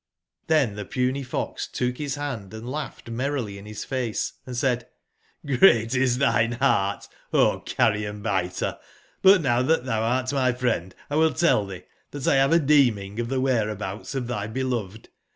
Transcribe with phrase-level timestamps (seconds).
[0.49, 4.57] ^^^nSJV tbe puny fox took bis band, & laugbed ^^ii merrily in bis face, and
[4.57, 8.85] said:*' Great is tbine ^^^ bearttO carrion/biter t
[9.21, 10.95] But now tbat tbou art my friend!
[11.11, 11.83] will tell tbee
[12.13, 15.09] tbatXbave a deeming of tbe whereabouts of tby beloved.